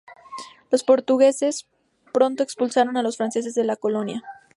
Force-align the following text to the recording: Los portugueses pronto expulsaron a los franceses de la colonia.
Los 0.71 0.83
portugueses 0.83 1.67
pronto 2.11 2.41
expulsaron 2.41 2.97
a 2.97 3.03
los 3.03 3.17
franceses 3.17 3.53
de 3.53 3.63
la 3.65 3.75
colonia. 3.75 4.23